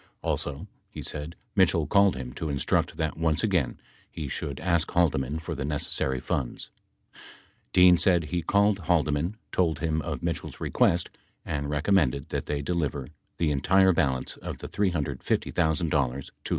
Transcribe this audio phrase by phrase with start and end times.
[0.23, 5.37] Also, he said, Mitchell called him to instruct that once again he should ask Haldeman
[5.37, 6.71] for the necessary funds.
[7.71, 11.11] Dean said he called Haldeman told him of Mitchell's request
[11.45, 16.23] and recommended that they deliver the entire balance of the $350,000 to LaRue.